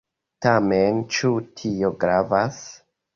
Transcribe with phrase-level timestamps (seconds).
[0.43, 1.31] Tamen, ĉu
[1.61, 2.59] tio gravas?